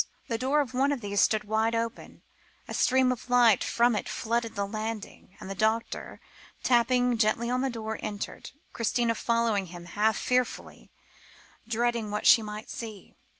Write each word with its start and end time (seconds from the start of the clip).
The 0.29 0.37
door 0.39 0.61
of 0.61 0.73
one 0.73 0.91
of 0.91 1.01
these 1.01 1.21
stood 1.21 1.43
wide 1.43 1.75
open, 1.75 2.23
a 2.67 2.73
stream 2.73 3.11
of 3.11 3.29
light 3.29 3.63
from 3.63 3.95
it 3.95 4.09
flooded 4.09 4.55
the 4.55 4.65
landing, 4.65 5.37
and 5.39 5.47
the 5.47 5.53
doctor, 5.53 6.19
tapping 6.63 7.19
gently 7.19 7.51
on 7.51 7.61
the 7.61 7.69
door, 7.69 7.99
entered, 8.01 8.49
Christina 8.73 9.13
following 9.13 9.67
him 9.67 9.85
half 9.85 10.17
fearfully, 10.17 10.89
dreading 11.67 12.09
what 12.09 12.25
she 12.25 12.41
might 12.41 12.71
see. 12.71 13.13